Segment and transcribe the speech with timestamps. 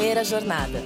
[0.00, 0.82] Primeira Jornada.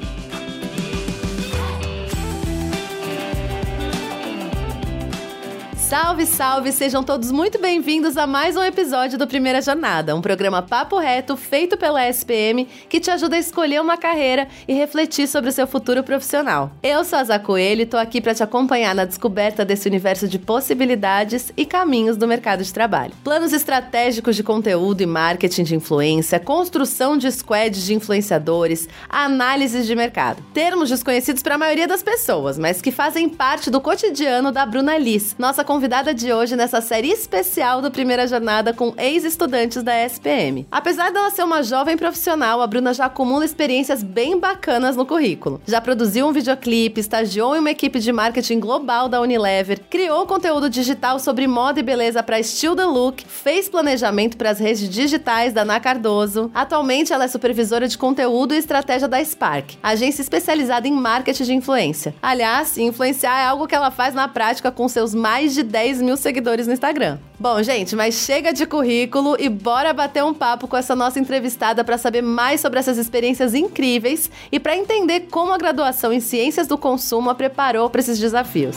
[5.95, 6.73] Salve, salve!
[6.73, 11.37] Sejam todos muito bem-vindos a mais um episódio do Primeira Jornada, um programa papo reto
[11.37, 15.69] feito pela SPM que te ajuda a escolher uma carreira e refletir sobre o seu
[15.69, 16.73] futuro profissional.
[16.83, 20.27] Eu sou a Zá Coelho e tô aqui para te acompanhar na descoberta desse universo
[20.27, 23.13] de possibilidades e caminhos do mercado de trabalho.
[23.23, 29.95] Planos estratégicos de conteúdo e marketing de influência, construção de squads de influenciadores, análises de
[29.95, 30.43] mercado.
[30.53, 34.99] Termos desconhecidos para a maioria das pessoas, mas que fazem parte do cotidiano da Bruna
[34.99, 35.84] Liz, nossa convidada
[36.15, 40.67] de hoje nessa série especial do Primeira Jornada com ex-estudantes da SPM.
[40.73, 45.61] Apesar dela ser uma jovem profissional, a Bruna já acumula experiências bem bacanas no currículo.
[45.67, 50.71] Já produziu um videoclipe, estagiou em uma equipe de marketing global da Unilever, criou conteúdo
[50.71, 55.53] digital sobre moda e beleza para Still the Look, fez planejamento para as redes digitais
[55.53, 56.51] da Ana Cardoso.
[56.55, 61.55] Atualmente ela é supervisora de conteúdo e estratégia da Spark, agência especializada em marketing de
[61.55, 62.15] influência.
[62.23, 66.17] Aliás, influenciar é algo que ela faz na prática com seus mais de 10 mil
[66.17, 67.19] seguidores no Instagram.
[67.39, 71.83] Bom, gente, mas chega de currículo e bora bater um papo com essa nossa entrevistada
[71.83, 76.67] para saber mais sobre essas experiências incríveis e para entender como a graduação em Ciências
[76.67, 78.77] do Consumo a preparou para esses desafios.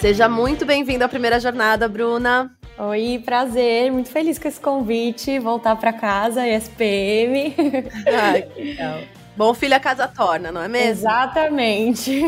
[0.00, 2.50] Seja muito bem-vinda à primeira jornada, Bruna.
[2.82, 7.54] Oi, prazer, muito feliz com esse convite, voltar para casa, SPM.
[8.06, 9.02] Ai, que legal.
[9.36, 10.90] Bom filho a casa torna, não é mesmo?
[10.90, 12.22] Exatamente.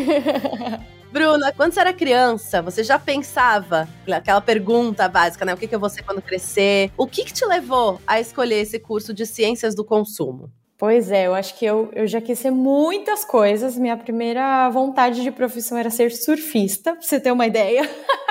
[1.10, 5.54] Bruna, quando você era criança, você já pensava aquela pergunta básica, né?
[5.54, 6.90] O que, que eu vou ser quando crescer?
[6.98, 10.52] O que, que te levou a escolher esse curso de ciências do consumo?
[10.82, 13.78] Pois é, eu acho que eu, eu já quis ser muitas coisas.
[13.78, 17.88] Minha primeira vontade de profissão era ser surfista, pra você ter uma ideia.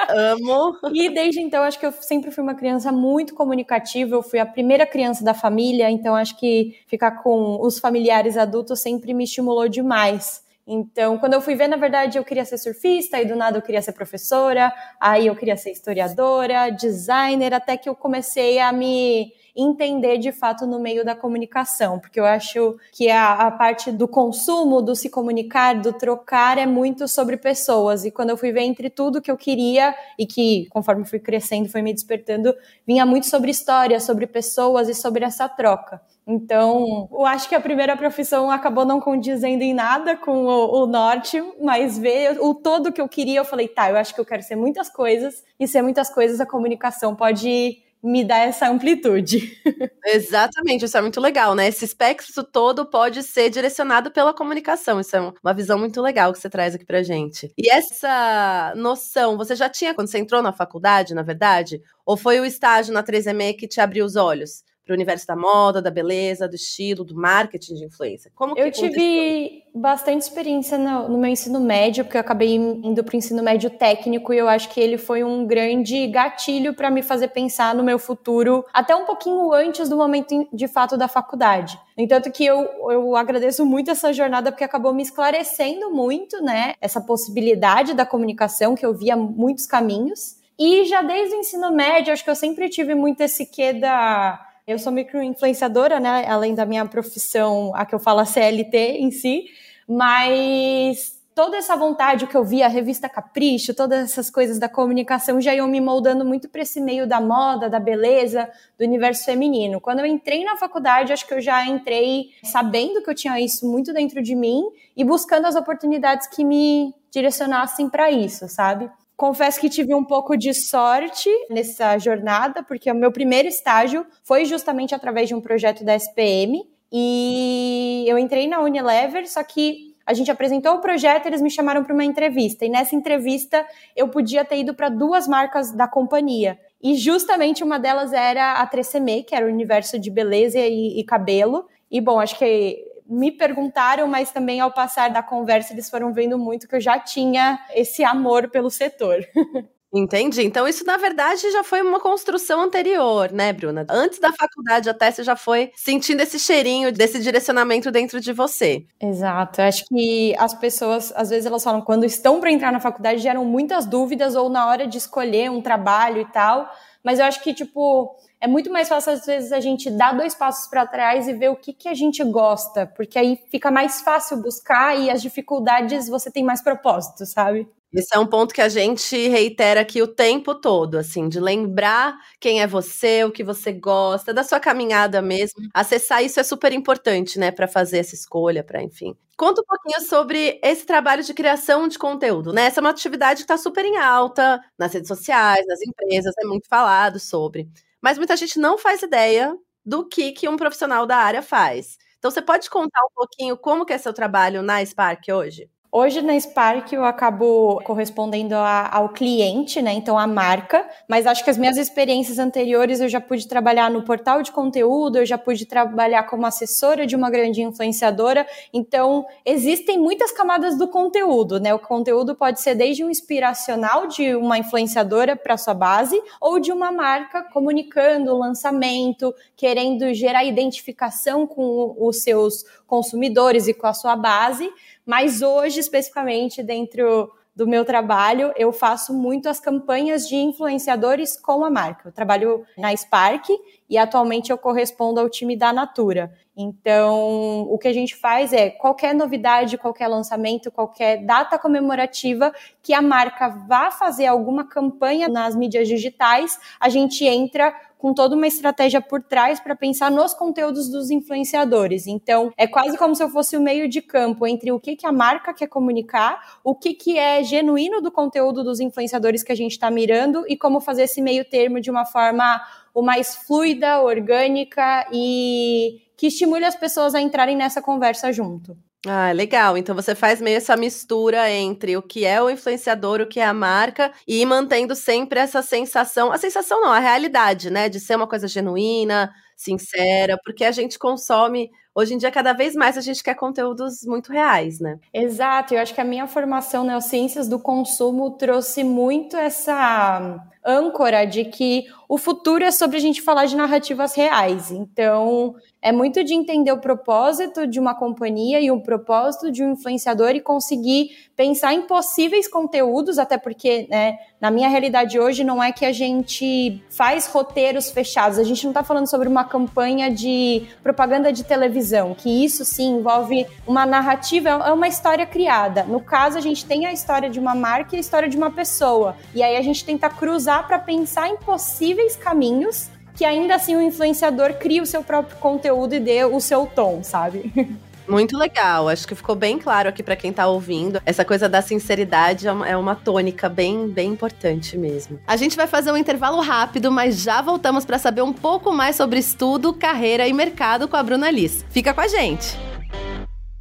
[0.10, 0.76] Amo!
[0.94, 4.16] e desde então, acho que eu sempre fui uma criança muito comunicativa.
[4.16, 8.82] Eu fui a primeira criança da família, então acho que ficar com os familiares adultos
[8.82, 10.44] sempre me estimulou demais.
[10.74, 13.62] Então, quando eu fui ver, na verdade, eu queria ser surfista, e do nada eu
[13.62, 14.72] queria ser professora,
[15.02, 20.66] aí eu queria ser historiadora, designer, até que eu comecei a me entender de fato
[20.66, 25.10] no meio da comunicação, porque eu acho que a, a parte do consumo, do se
[25.10, 28.06] comunicar, do trocar é muito sobre pessoas.
[28.06, 31.68] E quando eu fui ver entre tudo que eu queria e que conforme fui crescendo,
[31.68, 32.56] foi me despertando,
[32.88, 36.02] vinha muito sobre história, sobre pessoas e sobre essa troca.
[36.28, 40.86] Então, eu acho que a primeira profissão acabou não condizendo em nada com o, o,
[40.86, 44.26] norte, mas ver o todo que eu queria, eu falei, tá, eu acho que eu
[44.26, 49.62] quero ser muitas coisas, e ser muitas coisas a comunicação pode me dá essa amplitude.
[50.06, 51.68] Exatamente, isso é muito legal, né?
[51.68, 55.00] Esse espectro todo pode ser direcionado pela comunicação.
[55.00, 57.52] Isso é uma visão muito legal que você traz aqui pra gente.
[57.56, 61.82] E essa noção, você já tinha quando você entrou na faculdade, na verdade?
[62.04, 64.64] Ou foi o estágio na 3M que te abriu os olhos?
[64.86, 68.32] Para o universo da moda, da beleza, do estilo, do marketing de influência?
[68.36, 73.14] Como eu tive bastante experiência no, no, meu ensino médio, porque eu acabei indo para
[73.14, 77.02] o ensino médio técnico e eu acho que ele foi um grande gatilho para me
[77.02, 81.80] fazer pensar no meu futuro, até um pouquinho antes do momento de fato da faculdade.
[81.98, 87.00] Entanto que eu, eu agradeço muito essa jornada porque acabou me esclarecendo muito, né, essa
[87.00, 90.42] possibilidade da comunicação que eu via muitos caminhos.
[90.58, 94.40] E já desde o ensino médio, acho que eu sempre tive muito esse quê da
[94.72, 96.26] eu sou microinfluenciadora, né?
[96.28, 99.46] Além da minha profissão, a que eu falo a CLT em si,
[99.88, 105.40] mas toda essa vontade que eu via, a revista Capricho, todas essas coisas da comunicação
[105.40, 109.80] já iam me moldando muito para esse meio da moda, da beleza, do universo feminino.
[109.80, 113.70] Quando eu entrei na faculdade, acho que eu já entrei sabendo que eu tinha isso
[113.70, 114.64] muito dentro de mim
[114.96, 118.90] e buscando as oportunidades que me direcionassem para isso, sabe?
[119.22, 124.46] Confesso que tive um pouco de sorte nessa jornada, porque o meu primeiro estágio foi
[124.46, 126.68] justamente através de um projeto da SPM.
[126.92, 131.84] E eu entrei na Unilever, só que a gente apresentou o projeto, eles me chamaram
[131.84, 132.66] para uma entrevista.
[132.66, 133.64] E nessa entrevista
[133.96, 136.60] eu podia ter ido para duas marcas da companhia.
[136.82, 141.04] E justamente uma delas era a 3CM, que era o universo de beleza e, e
[141.04, 141.68] cabelo.
[141.92, 146.38] E bom, acho que me perguntaram, mas também ao passar da conversa eles foram vendo
[146.38, 149.26] muito que eu já tinha esse amor pelo setor.
[149.94, 150.42] Entendi.
[150.44, 153.86] Então, isso, na verdade, já foi uma construção anterior, né, Bruna?
[153.90, 158.86] Antes da faculdade, até você já foi sentindo esse cheirinho desse direcionamento dentro de você.
[159.02, 159.60] Exato.
[159.60, 163.22] Eu acho que as pessoas, às vezes, elas falam, quando estão para entrar na faculdade,
[163.22, 166.72] geram muitas dúvidas, ou na hora de escolher um trabalho e tal.
[167.04, 170.34] Mas eu acho que, tipo, é muito mais fácil, às vezes, a gente dar dois
[170.34, 174.02] passos para trás e ver o que, que a gente gosta, porque aí fica mais
[174.02, 177.68] fácil buscar e as dificuldades você tem mais propósito, sabe?
[177.94, 182.18] Esse é um ponto que a gente reitera aqui o tempo todo, assim, de lembrar
[182.40, 185.62] quem é você, o que você gosta, da sua caminhada mesmo.
[185.74, 189.14] Acessar isso é super importante, né, para fazer essa escolha, para enfim.
[189.38, 192.68] Conta um pouquinho sobre esse trabalho de criação de conteúdo, né?
[192.68, 196.46] Essa é uma atividade que está super em alta nas redes sociais, nas empresas, é
[196.46, 197.68] muito falado sobre.
[198.02, 199.56] Mas muita gente não faz ideia
[199.86, 201.98] do que, que um profissional da área faz.
[202.20, 205.70] Então, você pode contar um pouquinho como que é seu trabalho na Spark hoje?
[205.94, 209.92] Hoje na Spark eu acabo correspondendo a, ao cliente, né?
[209.92, 214.02] Então a marca, mas acho que as minhas experiências anteriores eu já pude trabalhar no
[214.02, 218.48] portal de conteúdo, eu já pude trabalhar como assessora de uma grande influenciadora.
[218.72, 221.74] Então existem muitas camadas do conteúdo, né?
[221.74, 226.72] O conteúdo pode ser desde um inspiracional de uma influenciadora para sua base ou de
[226.72, 233.94] uma marca comunicando o lançamento, querendo gerar identificação com os seus consumidores e com a
[233.94, 234.72] sua base.
[235.06, 241.66] Mas hoje, especificamente, dentro do meu trabalho, eu faço muito as campanhas de influenciadores com
[241.66, 242.08] a marca.
[242.08, 243.50] Eu trabalho na Spark
[243.90, 246.34] e atualmente eu correspondo ao time da Natura.
[246.56, 252.94] Então, o que a gente faz é qualquer novidade, qualquer lançamento, qualquer data comemorativa que
[252.94, 258.48] a marca vá fazer alguma campanha nas mídias digitais, a gente entra com toda uma
[258.48, 262.08] estratégia por trás para pensar nos conteúdos dos influenciadores.
[262.08, 265.06] Então, é quase como se eu fosse o meio de campo entre o que, que
[265.06, 269.56] a marca quer comunicar, o que, que é genuíno do conteúdo dos influenciadores que a
[269.56, 272.60] gente está mirando e como fazer esse meio termo de uma forma
[272.92, 278.76] o mais fluida, orgânica e que estimule as pessoas a entrarem nessa conversa junto.
[279.08, 279.78] Ah, legal.
[279.78, 283.46] Então você faz meio essa mistura entre o que é o influenciador, o que é
[283.46, 287.90] a marca, e mantendo sempre essa sensação, a sensação não, a realidade, né?
[287.90, 291.72] De ser uma coisa genuína, sincera, porque a gente consome.
[291.96, 295.00] Hoje em dia, cada vez mais a gente quer conteúdos muito reais, né?
[295.14, 301.26] Exato, eu acho que a minha formação nas ciências do consumo trouxe muito essa âncora
[301.26, 304.70] de que o futuro é sobre a gente falar de narrativas reais.
[304.70, 309.72] Então, é muito de entender o propósito de uma companhia e o propósito de um
[309.72, 315.64] influenciador e conseguir pensar em possíveis conteúdos, até porque, né, na minha realidade hoje, não
[315.64, 320.12] é que a gente faz roteiros fechados, a gente não está falando sobre uma campanha
[320.12, 325.84] de propaganda de televisão, que isso sim envolve uma narrativa, é uma história criada.
[325.84, 328.52] No caso, a gente tem a história de uma marca e a história de uma
[328.52, 333.76] pessoa, e aí a gente tenta cruzar para pensar em possíveis caminhos que ainda assim
[333.76, 337.52] o influenciador cria o seu próprio conteúdo e dê o seu tom, sabe?
[338.08, 341.02] Muito legal, acho que ficou bem claro aqui para quem tá ouvindo.
[341.06, 345.20] Essa coisa da sinceridade é uma, é uma tônica bem, bem importante mesmo.
[345.26, 348.96] A gente vai fazer um intervalo rápido, mas já voltamos para saber um pouco mais
[348.96, 351.64] sobre estudo, carreira e mercado com a Bruna Liz.
[351.70, 352.58] Fica com a gente!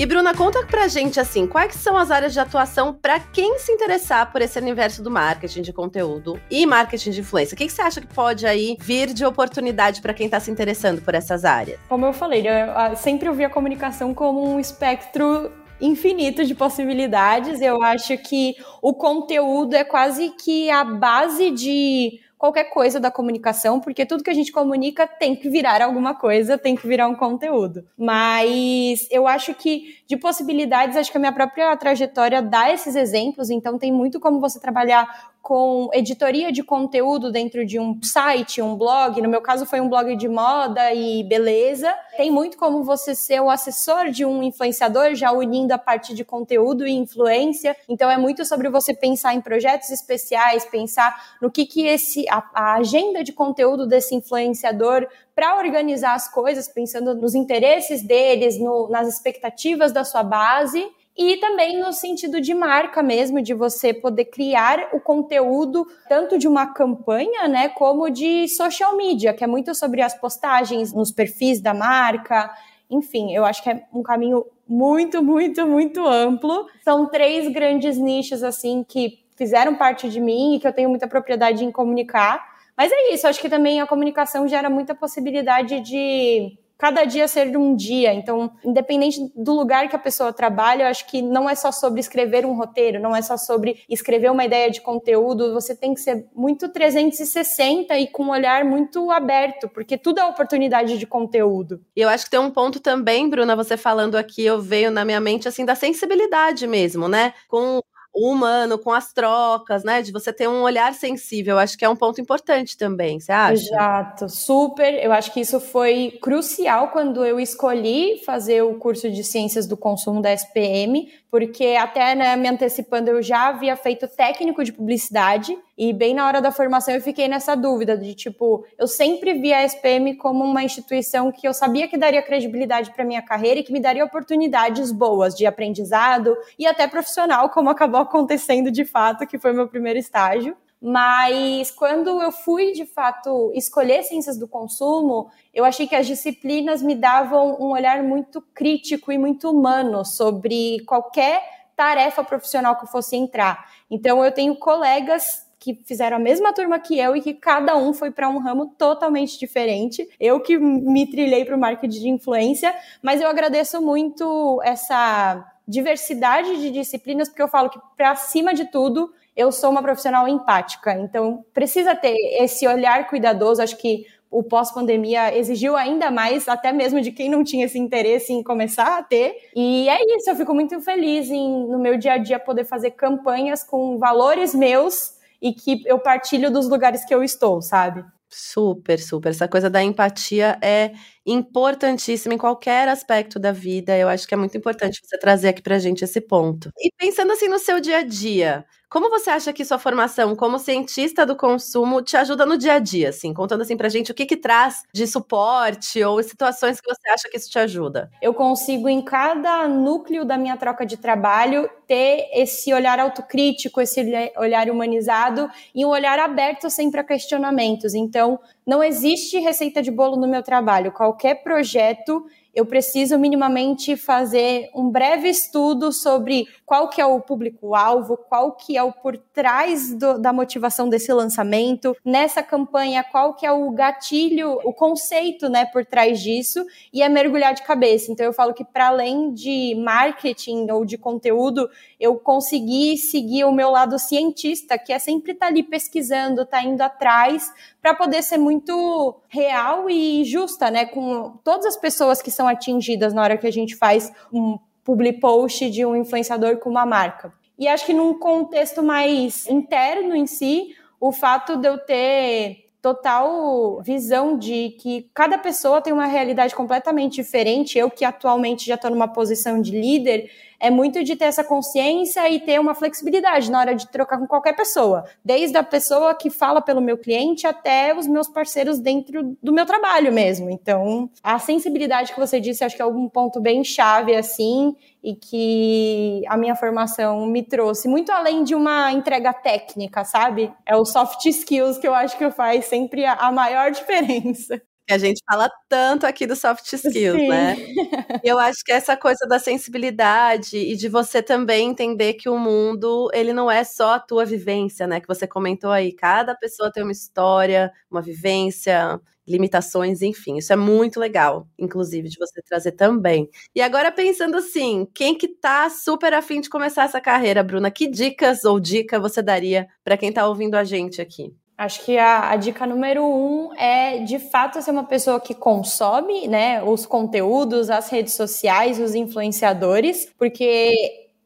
[0.00, 3.70] E Bruna, conta pra gente assim, quais são as áreas de atuação para quem se
[3.70, 7.54] interessar por esse universo do marketing de conteúdo e marketing de influência?
[7.54, 10.50] O que, que você acha que pode aí vir de oportunidade para quem está se
[10.50, 11.78] interessando por essas áreas?
[11.86, 17.60] Como eu falei, eu sempre ouvi a comunicação como um espectro infinito de possibilidades.
[17.60, 23.78] Eu acho que o conteúdo é quase que a base de qualquer coisa da comunicação,
[23.78, 27.14] porque tudo que a gente comunica tem que virar alguma coisa, tem que virar um
[27.14, 27.84] conteúdo.
[27.98, 33.50] Mas eu acho que de possibilidades, acho que a minha própria trajetória dá esses exemplos,
[33.50, 35.06] então tem muito como você trabalhar
[35.42, 39.20] com editoria de conteúdo dentro de um site, um blog.
[39.20, 41.92] No meu caso, foi um blog de moda e beleza.
[42.16, 46.24] Tem muito como você ser o assessor de um influenciador, já unindo a parte de
[46.24, 47.76] conteúdo e influência.
[47.88, 52.42] Então, é muito sobre você pensar em projetos especiais, pensar no que, que esse, a,
[52.54, 58.88] a agenda de conteúdo desse influenciador para organizar as coisas, pensando nos interesses deles, no,
[58.88, 60.86] nas expectativas da sua base
[61.22, 66.48] e também no sentido de marca mesmo, de você poder criar o conteúdo tanto de
[66.48, 71.60] uma campanha, né, como de social media, que é muito sobre as postagens nos perfis
[71.60, 72.50] da marca.
[72.88, 76.66] Enfim, eu acho que é um caminho muito, muito, muito amplo.
[76.82, 81.06] São três grandes nichos, assim, que fizeram parte de mim e que eu tenho muita
[81.06, 82.42] propriedade em comunicar.
[82.74, 87.54] Mas é isso, acho que também a comunicação gera muita possibilidade de cada dia ser
[87.56, 88.14] um dia.
[88.14, 92.00] Então, independente do lugar que a pessoa trabalha, eu acho que não é só sobre
[92.00, 96.00] escrever um roteiro, não é só sobre escrever uma ideia de conteúdo, você tem que
[96.00, 101.80] ser muito 360 e com um olhar muito aberto, porque tudo é oportunidade de conteúdo.
[101.94, 105.04] E eu acho que tem um ponto também, Bruna, você falando aqui, eu veio na
[105.04, 107.34] minha mente assim da sensibilidade mesmo, né?
[107.46, 107.80] Com
[108.12, 110.02] o humano, com as trocas, né?
[110.02, 111.58] De você ter um olhar sensível.
[111.58, 113.62] Acho que é um ponto importante também, você acha?
[113.62, 114.94] Exato, super.
[114.94, 119.76] Eu acho que isso foi crucial quando eu escolhi fazer o curso de Ciências do
[119.76, 125.56] Consumo da SPM, porque até né, me antecipando, eu já havia feito técnico de publicidade
[125.80, 129.50] e bem na hora da formação eu fiquei nessa dúvida de tipo, eu sempre vi
[129.50, 133.62] a SPM como uma instituição que eu sabia que daria credibilidade para minha carreira e
[133.62, 139.26] que me daria oportunidades boas de aprendizado e até profissional, como acabou acontecendo de fato,
[139.26, 140.54] que foi meu primeiro estágio.
[140.82, 146.82] Mas quando eu fui de fato escolher ciências do consumo, eu achei que as disciplinas
[146.82, 151.42] me davam um olhar muito crítico e muito humano sobre qualquer
[151.74, 153.64] tarefa profissional que eu fosse entrar.
[153.90, 157.92] Então eu tenho colegas que fizeram a mesma turma que eu e que cada um
[157.92, 160.08] foi para um ramo totalmente diferente.
[160.18, 166.56] Eu que me trilhei para o marketing de influência, mas eu agradeço muito essa diversidade
[166.56, 170.94] de disciplinas, porque eu falo que, para cima de tudo, eu sou uma profissional empática,
[170.94, 173.62] então precisa ter esse olhar cuidadoso.
[173.62, 178.32] Acho que o pós-pandemia exigiu ainda mais, até mesmo de quem não tinha esse interesse
[178.32, 179.36] em começar a ter.
[179.54, 182.92] E é isso, eu fico muito feliz em, no meu dia a dia, poder fazer
[182.92, 188.04] campanhas com valores meus e que eu partilho dos lugares que eu estou, sabe?
[188.28, 189.30] Super, super.
[189.30, 190.92] Essa coisa da empatia é
[191.26, 193.96] importantíssima em qualquer aspecto da vida.
[193.96, 196.70] Eu acho que é muito importante você trazer aqui pra gente esse ponto.
[196.78, 200.58] E pensando assim no seu dia a dia, como você acha que sua formação como
[200.58, 204.14] cientista do consumo te ajuda no dia a dia, assim, contando assim pra gente o
[204.14, 208.10] que que traz de suporte ou situações que você acha que isso te ajuda?
[208.20, 214.00] Eu consigo em cada núcleo da minha troca de trabalho ter esse olhar autocrítico, esse
[214.36, 217.94] olhar humanizado e um olhar aberto sempre a questionamentos.
[217.94, 220.92] Então, não existe receita de bolo no meu trabalho.
[220.92, 222.24] Qualquer projeto
[222.54, 228.76] eu preciso minimamente fazer um breve estudo sobre qual que é o público-alvo, qual que
[228.76, 233.70] é o por trás do, da motivação desse lançamento, nessa campanha, qual que é o
[233.70, 238.10] gatilho, o conceito, né, por trás disso, e é mergulhar de cabeça.
[238.10, 243.52] Então eu falo que para além de marketing ou de conteúdo, eu consegui seguir o
[243.52, 248.22] meu lado cientista, que é sempre estar tá ali pesquisando, tá indo atrás, para poder
[248.22, 253.36] ser muito real e justa, né, com todas as pessoas que são atingidas na hora
[253.36, 257.30] que a gente faz um public post de um influenciador com uma marca.
[257.58, 263.80] E acho que num contexto mais interno em si, o fato de eu ter total
[263.82, 267.78] visão de que cada pessoa tem uma realidade completamente diferente.
[267.78, 272.28] Eu que atualmente já estou numa posição de líder, é muito de ter essa consciência
[272.28, 276.28] e ter uma flexibilidade na hora de trocar com qualquer pessoa, desde a pessoa que
[276.28, 280.50] fala pelo meu cliente até os meus parceiros dentro do meu trabalho mesmo.
[280.50, 285.14] Então, a sensibilidade que você disse, acho que é um ponto bem chave assim e
[285.14, 290.52] que a minha formação me trouxe muito além de uma entrega técnica, sabe?
[290.66, 294.60] É o soft skills que eu acho que faz sempre a maior diferença
[294.92, 297.28] a gente fala tanto aqui do soft skills, Sim.
[297.28, 297.56] né?
[298.24, 303.08] Eu acho que essa coisa da sensibilidade e de você também entender que o mundo,
[303.12, 305.00] ele não é só a tua vivência, né?
[305.00, 310.36] Que você comentou aí, cada pessoa tem uma história, uma vivência, limitações, enfim.
[310.38, 313.28] Isso é muito legal, inclusive, de você trazer também.
[313.54, 317.86] E agora pensando assim, quem que tá super afim de começar essa carreira, Bruna, que
[317.86, 321.32] dicas ou dica você daria para quem tá ouvindo a gente aqui?
[321.60, 326.26] Acho que a, a, dica número um é, de fato, ser uma pessoa que consome
[326.26, 330.72] né, os conteúdos, as redes sociais, os influenciadores, porque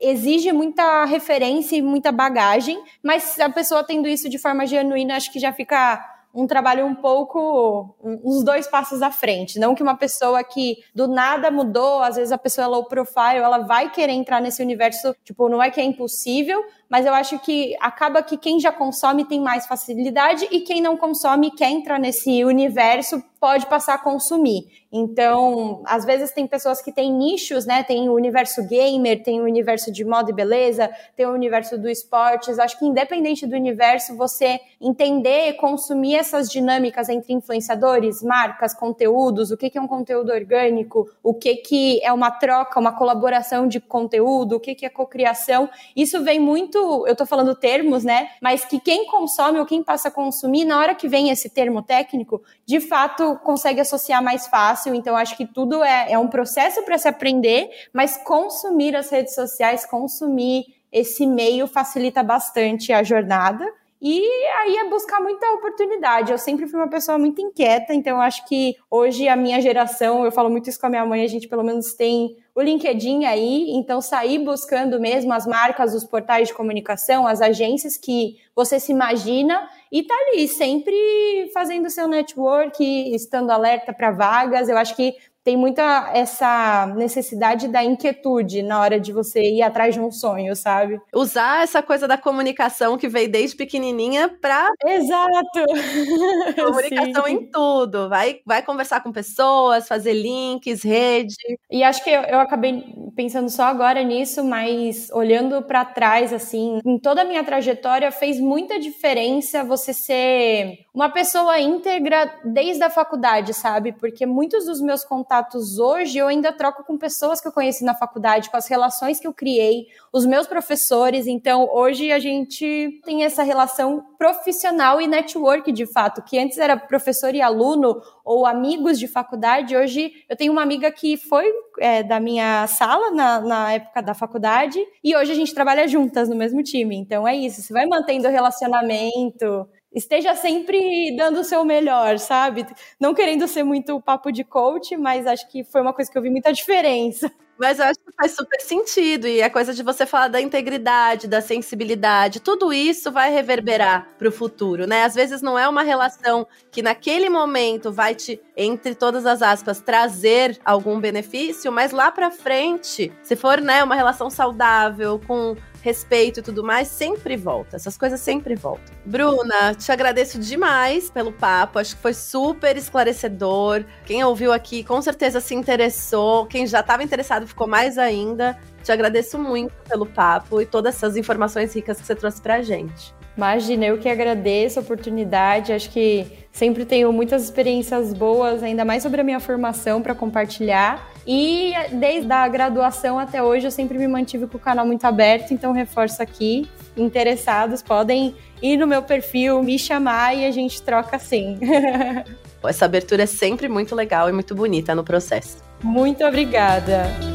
[0.01, 5.33] exige muita referência e muita bagagem, mas a pessoa tendo isso de forma genuína, acho
[5.33, 9.59] que já fica um trabalho um pouco uns dois passos à frente.
[9.59, 13.37] Não que uma pessoa que do nada mudou, às vezes a pessoa é low profile,
[13.37, 17.39] ela vai querer entrar nesse universo, tipo, não é que é impossível, mas eu acho
[17.39, 22.01] que acaba que quem já consome tem mais facilidade e quem não consome quer entrar
[22.01, 24.69] nesse universo pode passar a consumir.
[24.91, 27.83] Então, às vezes tem pessoas que têm nichos, né?
[27.83, 31.91] Tem o universo gamer, tem o universo de moda e beleza, tem o universo do
[31.91, 32.59] esportes.
[32.59, 39.51] Acho que independente do universo, você entender e consumir essas dinâmicas entre influenciadores, marcas, conteúdos,
[39.51, 43.69] o que, que é um conteúdo orgânico, o que, que é uma troca, uma colaboração
[43.69, 45.69] de conteúdo, o que, que é cocriação.
[45.95, 48.31] Isso vem muito, eu tô falando termos, né?
[48.41, 51.83] Mas que quem consome ou quem passa a consumir, na hora que vem esse termo
[51.83, 54.95] técnico, de fato consegue associar mais fácil.
[54.95, 59.35] Então, acho que tudo é, é um processo para se aprender, mas consumir as redes
[59.35, 63.67] sociais, consumir esse meio facilita bastante a jornada.
[64.01, 64.21] E
[64.59, 66.31] aí é buscar muita oportunidade.
[66.31, 70.31] Eu sempre fui uma pessoa muito inquieta, então acho que hoje a minha geração, eu
[70.31, 73.71] falo muito isso com a minha mãe, a gente pelo menos tem o LinkedIn aí,
[73.71, 78.93] então sair buscando mesmo as marcas, os portais de comunicação, as agências que você se
[78.93, 82.83] imagina e tá ali sempre fazendo seu network,
[83.13, 84.69] estando alerta para vagas.
[84.69, 89.95] Eu acho que tem muita essa necessidade da inquietude na hora de você ir atrás
[89.95, 90.99] de um sonho, sabe?
[91.15, 94.71] Usar essa coisa da comunicação que veio desde pequenininha pra.
[94.87, 95.65] Exato!
[96.57, 98.09] Comunicação em tudo.
[98.09, 101.37] Vai, vai conversar com pessoas, fazer links, rede.
[101.71, 102.83] E acho que eu, eu acabei
[103.15, 108.41] pensando só agora nisso, mas olhando para trás, assim, em toda a minha trajetória, fez
[108.41, 113.93] muita diferença você ser uma pessoa íntegra desde a faculdade, sabe?
[113.93, 117.85] Porque muitos dos meus contatos contatos hoje, eu ainda troco com pessoas que eu conheci
[117.85, 121.27] na faculdade, com as relações que eu criei, os meus professores.
[121.27, 126.77] Então, hoje a gente tem essa relação profissional e network, de fato, que antes era
[126.77, 129.77] professor e aluno ou amigos de faculdade.
[129.77, 131.45] Hoje eu tenho uma amiga que foi
[131.79, 136.29] é, da minha sala na, na época da faculdade e hoje a gente trabalha juntas
[136.29, 136.97] no mesmo time.
[136.97, 142.67] Então é isso, você vai mantendo o relacionamento, esteja sempre dando o seu melhor, sabe?
[143.01, 146.23] Não querendo ser muito papo de coach, mas acho que foi uma coisa que eu
[146.23, 147.31] vi muita diferença.
[147.59, 149.29] Mas eu acho que faz super sentido.
[149.29, 154.29] E a coisa de você falar da integridade, da sensibilidade, tudo isso vai reverberar para
[154.29, 155.05] o futuro, né?
[155.05, 159.81] Às vezes não é uma relação que naquele momento vai te, entre todas as aspas,
[159.81, 166.41] trazer algum benefício, mas lá para frente, se for, né, uma relação saudável, com respeito
[166.41, 167.77] e tudo mais, sempre volta.
[167.77, 168.95] Essas coisas sempre voltam.
[169.05, 171.79] Bruna, te agradeço demais pelo papo.
[171.79, 173.85] Acho que foi super esclarecedor.
[174.07, 176.47] Quem ouviu aqui com certeza se interessou.
[176.47, 178.59] Quem já estava interessado ficou mais ainda.
[178.83, 183.15] Te agradeço muito pelo papo e todas essas informações ricas que você trouxe pra gente.
[183.37, 185.73] Imagina, eu que agradeço a oportunidade.
[185.73, 191.11] Acho que sempre tenho muitas experiências boas, ainda mais sobre a minha formação para compartilhar.
[191.27, 195.53] E desde a graduação até hoje eu sempre me mantive com o canal muito aberto,
[195.53, 196.69] então reforço aqui.
[196.97, 201.59] Interessados podem ir no meu perfil, me chamar e a gente troca sim.
[202.65, 205.59] Essa abertura é sempre muito legal e muito bonita no processo.
[205.83, 207.34] Muito obrigada.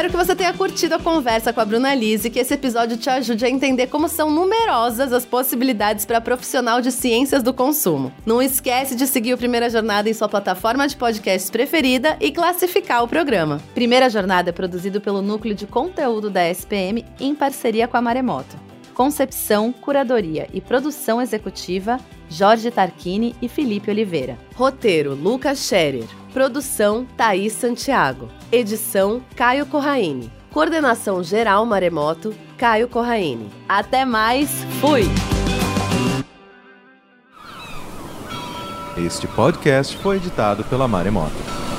[0.00, 2.96] Espero que você tenha curtido a conversa com a Bruna Lise e que esse episódio
[2.96, 8.10] te ajude a entender como são numerosas as possibilidades para profissional de ciências do consumo.
[8.24, 13.04] Não esquece de seguir o Primeira Jornada em sua plataforma de podcast preferida e classificar
[13.04, 13.60] o programa.
[13.74, 18.56] Primeira Jornada é produzido pelo Núcleo de Conteúdo da SPM em parceria com a Maremoto.
[18.94, 24.38] Concepção, curadoria e produção executiva Jorge Tarquini e Felipe Oliveira.
[24.54, 26.19] Roteiro Lucas Scherer.
[26.32, 28.28] Produção Thaís Santiago.
[28.52, 30.30] Edição Caio Corraine.
[30.52, 33.50] Coordenação geral Maremoto Caio Corraine.
[33.68, 35.02] Até mais, fui!
[38.96, 41.69] Este podcast foi editado pela Maremoto.